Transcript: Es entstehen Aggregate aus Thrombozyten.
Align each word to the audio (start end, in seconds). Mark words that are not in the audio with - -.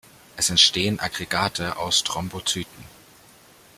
Es 0.35 0.49
entstehen 0.49 0.99
Aggregate 0.99 1.77
aus 1.77 2.03
Thrombozyten. 2.03 2.85